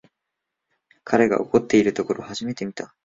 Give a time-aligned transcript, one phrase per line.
[1.03, 2.95] 彼が怒ってるところ初めて見た